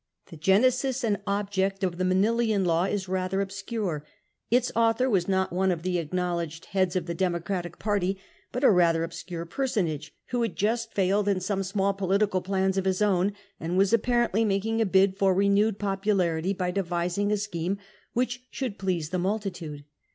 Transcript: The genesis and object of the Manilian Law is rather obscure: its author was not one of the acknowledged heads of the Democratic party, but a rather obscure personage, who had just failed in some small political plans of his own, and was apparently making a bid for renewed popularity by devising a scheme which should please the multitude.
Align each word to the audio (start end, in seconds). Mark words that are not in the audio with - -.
The 0.31 0.35
genesis 0.35 1.03
and 1.03 1.19
object 1.27 1.83
of 1.83 1.99
the 1.99 2.03
Manilian 2.03 2.65
Law 2.65 2.85
is 2.85 3.07
rather 3.07 3.39
obscure: 3.39 4.03
its 4.49 4.71
author 4.75 5.07
was 5.07 5.27
not 5.27 5.53
one 5.53 5.69
of 5.69 5.83
the 5.83 5.99
acknowledged 5.99 6.65
heads 6.73 6.95
of 6.95 7.05
the 7.05 7.13
Democratic 7.13 7.77
party, 7.77 8.17
but 8.51 8.63
a 8.63 8.71
rather 8.71 9.03
obscure 9.03 9.45
personage, 9.45 10.11
who 10.29 10.41
had 10.41 10.55
just 10.55 10.91
failed 10.95 11.27
in 11.27 11.39
some 11.39 11.61
small 11.61 11.93
political 11.93 12.41
plans 12.41 12.79
of 12.79 12.85
his 12.85 13.03
own, 13.03 13.33
and 13.59 13.77
was 13.77 13.93
apparently 13.93 14.43
making 14.43 14.81
a 14.81 14.87
bid 14.87 15.19
for 15.19 15.35
renewed 15.35 15.77
popularity 15.77 16.51
by 16.51 16.71
devising 16.71 17.31
a 17.31 17.37
scheme 17.37 17.77
which 18.13 18.47
should 18.49 18.79
please 18.79 19.11
the 19.11 19.19
multitude. 19.19 19.83